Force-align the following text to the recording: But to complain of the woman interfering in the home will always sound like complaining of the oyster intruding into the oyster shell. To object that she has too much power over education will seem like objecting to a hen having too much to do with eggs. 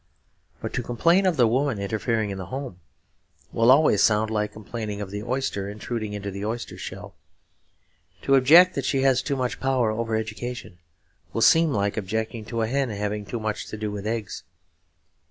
But 0.63 0.73
to 0.73 0.81
complain 0.81 1.27
of 1.27 1.37
the 1.37 1.45
woman 1.47 1.77
interfering 1.77 2.31
in 2.31 2.39
the 2.39 2.47
home 2.47 2.79
will 3.51 3.69
always 3.69 4.01
sound 4.01 4.31
like 4.31 4.51
complaining 4.51 4.99
of 4.99 5.11
the 5.11 5.21
oyster 5.21 5.69
intruding 5.69 6.13
into 6.13 6.31
the 6.31 6.43
oyster 6.43 6.75
shell. 6.75 7.13
To 8.23 8.33
object 8.33 8.73
that 8.73 8.83
she 8.85 9.01
has 9.03 9.21
too 9.21 9.35
much 9.35 9.59
power 9.59 9.91
over 9.91 10.15
education 10.15 10.79
will 11.33 11.41
seem 11.43 11.69
like 11.71 11.97
objecting 11.97 12.45
to 12.45 12.63
a 12.63 12.67
hen 12.67 12.89
having 12.89 13.27
too 13.27 13.39
much 13.39 13.67
to 13.67 13.77
do 13.77 13.91
with 13.91 14.07
eggs. 14.07 14.43